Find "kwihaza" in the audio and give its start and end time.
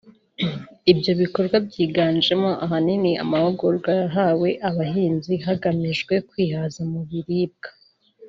6.29-6.81